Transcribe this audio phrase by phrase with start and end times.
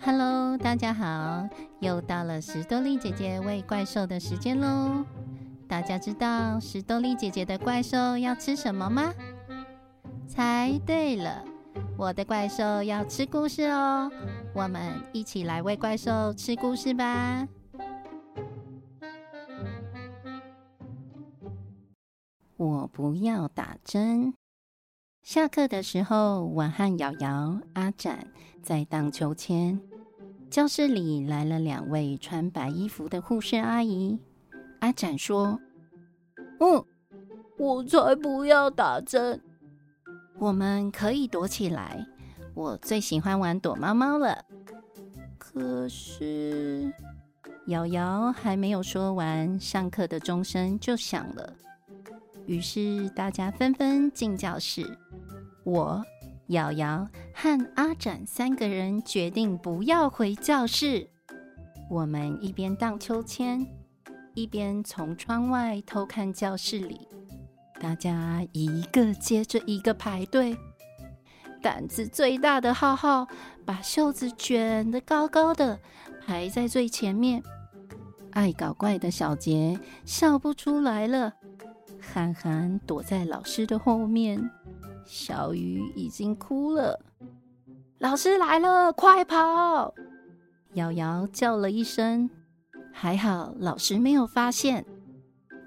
[0.00, 1.48] Hello，大家好，
[1.80, 5.04] 又到了史多利姐姐喂怪兽的时间喽。
[5.66, 9.12] 大家知道史多利姐姐的怪兽要吃什么吗？
[10.26, 11.44] 猜对了，
[11.96, 14.10] 我的怪兽要吃故事哦。
[14.54, 14.80] 我们
[15.12, 17.48] 一起来喂怪兽吃故事吧。
[22.56, 24.32] 我不要打针。
[25.28, 28.26] 下课的时候，我和瑶瑶、阿展
[28.62, 29.78] 在荡秋千。
[30.48, 34.18] 教室里来了两位穿白衣服的护士阿姨。
[34.80, 35.60] 阿展说
[36.60, 36.82] ：“嗯，
[37.58, 39.38] 我才不要打针。
[40.38, 42.06] 我们可以躲起来。
[42.54, 44.42] 我最喜欢玩躲猫猫了。”
[45.36, 46.90] 可是，
[47.66, 51.52] 瑶瑶还没有说完，上课的钟声就响了。
[52.46, 54.98] 于是大家纷纷进教室。
[55.68, 56.02] 我、
[56.46, 61.10] 瑶瑶和阿展三个人决定不要回教室。
[61.90, 63.66] 我们一边荡秋千，
[64.32, 67.06] 一边从窗外偷看教室里。
[67.78, 70.56] 大家一个接着一个排队。
[71.60, 73.26] 胆子最大的浩浩
[73.66, 75.78] 把袖子卷得高高的，
[76.24, 77.42] 排在最前面。
[78.30, 81.34] 爱搞怪的小杰笑不出来了。
[82.00, 84.50] 憨憨躲在老师的后面。
[85.08, 87.00] 小鱼已经哭了，
[87.96, 89.94] 老师来了，快跑！
[90.74, 92.28] 瑶瑶叫了一声，
[92.92, 94.84] 还好老师没有发现。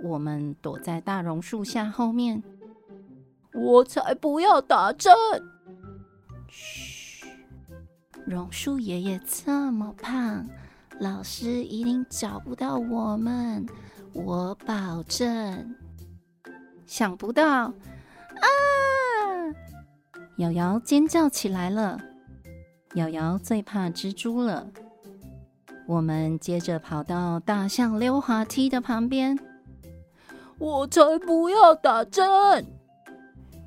[0.04, 2.44] 我们躲在大榕树下后面。
[3.54, 5.12] 我才不要打针！
[6.48, 7.26] 嘘，
[8.28, 10.48] 榕树爷爷这么胖，
[11.00, 13.66] 老师一定找不到我们，
[14.14, 15.76] 我保证。
[16.86, 17.74] 想不到，啊！
[20.38, 22.00] 瑶瑶尖叫起来了。
[22.96, 24.68] 瑶瑶最怕蜘蛛了。
[25.88, 29.38] 我们接着跑到大象溜滑梯的旁边。
[30.58, 32.66] 我才不要打针！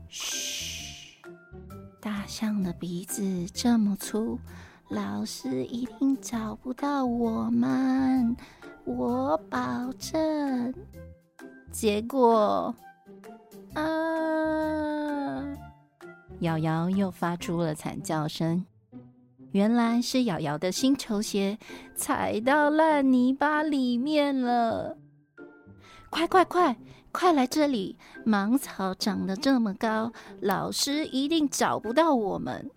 [0.09, 1.21] 嘘，
[2.01, 4.39] 大象的鼻子这么粗，
[4.89, 8.37] 老师一定找不到我们，
[8.85, 10.73] 我保证。
[11.73, 12.73] 结果，
[13.75, 13.83] 啊！
[16.41, 18.65] 瑶瑶又发出了惨叫声，
[19.53, 21.59] 原来是瑶瑶的新球鞋
[21.95, 24.99] 踩到烂泥巴里面了。
[26.11, 26.77] 快快快，
[27.13, 27.99] 快来这里！
[28.25, 32.71] 芒草长得这么高，老师一定找不到我们。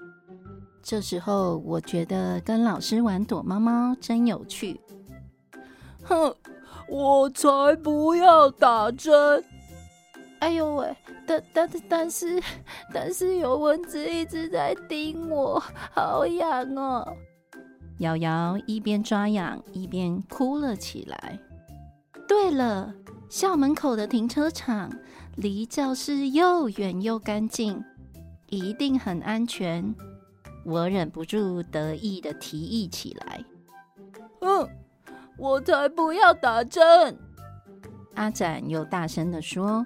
[0.81, 4.79] 这时候，我觉得跟老师玩躲猫猫真有趣。
[6.03, 6.33] 哼，
[6.87, 9.43] 我才不要打针！
[10.39, 10.95] 哎呦喂！
[11.25, 12.41] 但但但是
[12.93, 15.61] 但是有蚊子一直在叮我，
[15.91, 17.17] 好痒哦！
[17.99, 21.39] 瑶瑶一边抓痒一边哭了起来。
[22.27, 22.93] 对了，
[23.29, 24.91] 校门口的停车场
[25.37, 27.83] 离教室又远又干净，
[28.49, 29.95] 一定很安全。
[30.63, 33.43] 我忍不住得意的提议起来。
[34.41, 34.69] 嗯，
[35.37, 37.17] 我才不要打针！
[38.13, 39.85] 阿展又大声的说。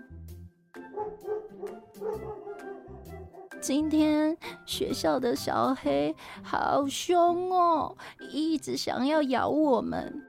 [3.61, 4.35] 今天
[4.65, 7.95] 学校的小黑好凶哦，
[8.31, 10.19] 一直想要咬我们。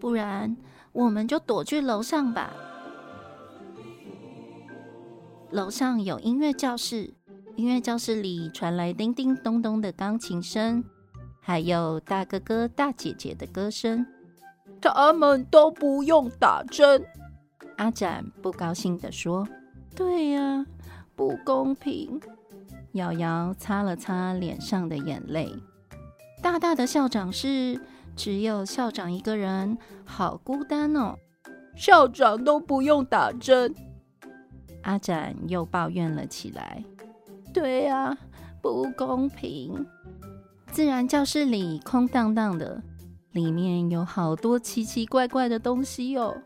[0.00, 0.56] 不然
[0.92, 2.54] 我们就躲去楼上吧。
[5.50, 7.12] 楼上有音乐教室，
[7.56, 10.82] 音乐教室里传来叮叮咚咚的钢琴声，
[11.40, 14.06] 还有大哥哥大姐姐的歌声。
[14.80, 17.04] 他们都不用打针。
[17.76, 19.46] 阿展不高兴的说
[19.94, 20.64] ：“对呀，
[21.14, 22.18] 不公平。”
[22.92, 25.52] 瑶瑶擦了擦脸上的眼泪。
[26.42, 27.80] 大大的校长室，
[28.16, 31.14] 只有校长一个人，好孤单哦。
[31.74, 33.74] 校长都不用打针。
[34.82, 36.84] 阿展又抱怨了起来。
[37.54, 38.16] 对呀，
[38.60, 39.86] 不公平。
[40.66, 42.82] 自然教室里空荡荡的，
[43.32, 46.36] 里面有好多奇奇怪怪的东西哦。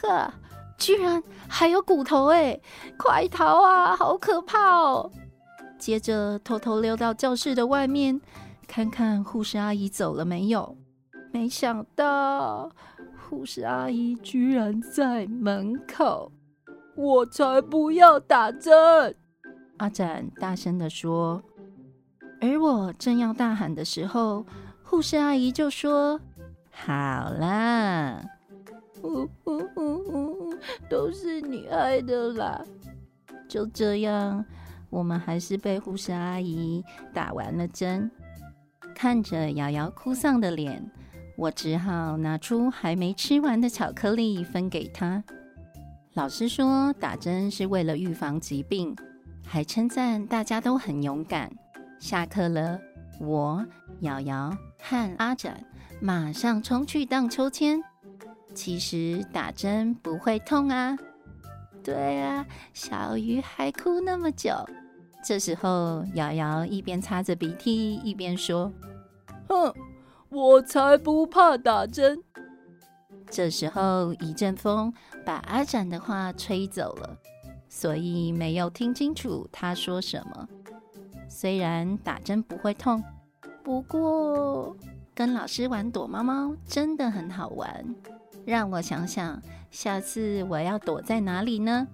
[0.00, 0.32] 呵，
[0.76, 2.60] 居然还有骨头哎！
[2.98, 5.10] 快逃啊，好可怕哦！
[5.82, 8.20] 接着偷偷溜到教室的外面，
[8.68, 10.76] 看看护士阿姨走了没有。
[11.32, 12.70] 没想到
[13.28, 16.30] 护士阿姨居然在门口。
[16.94, 18.72] 我才不要打针！
[19.78, 21.42] 阿展大声的说。
[22.40, 24.46] 而我正要大喊的时候，
[24.84, 26.20] 护士阿姨就说
[26.70, 28.22] ：“好啦，
[29.02, 30.54] 呜呜呜呜，
[30.88, 32.64] 都是你害的啦。”
[33.50, 34.44] 就这样。
[34.92, 36.84] 我们还是被护士阿姨
[37.14, 38.10] 打完了针。
[38.94, 40.84] 看着瑶瑶哭丧的脸，
[41.34, 45.24] 我只好拿出还没吃完的巧克力分给她。
[46.12, 48.94] 老师说打针是为了预防疾病，
[49.46, 51.50] 还称赞大家都很勇敢。
[51.98, 52.78] 下课了，
[53.18, 53.64] 我、
[54.00, 55.64] 瑶瑶和阿展
[56.02, 57.82] 马上冲去荡秋千。
[58.54, 60.94] 其实打针不会痛啊。
[61.82, 64.52] 对啊，小鱼还哭那么久。
[65.24, 68.72] 这时候，瑶瑶一边擦着鼻涕，一边说
[69.48, 69.72] ：“哼，
[70.28, 72.20] 我才不怕打针。”
[73.30, 74.92] 这时候，一阵风
[75.24, 77.16] 把阿展的话吹走了，
[77.68, 80.48] 所以没有听清楚他说什么。
[81.28, 83.02] 虽然打针不会痛，
[83.62, 84.76] 不过
[85.14, 87.94] 跟老师玩躲猫猫真的很好玩。
[88.44, 89.40] 让我想想，
[89.70, 91.86] 下次我要躲在哪里呢？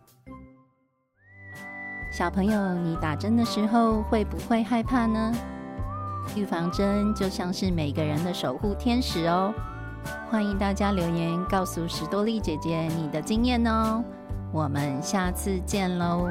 [2.10, 5.32] 小朋友，你打针的时候会不会害怕呢？
[6.34, 9.52] 预防针就像是每个人的守护天使哦。
[10.30, 14.02] 欢迎大家留言告诉史多利姐姐你的经验哦，
[14.52, 16.28] 我们下次见喽！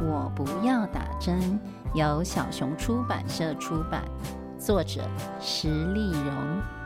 [0.00, 1.60] 我不要打针，
[1.92, 4.04] 由小熊出版社出版，
[4.58, 5.02] 作者
[5.40, 6.77] 石丽荣。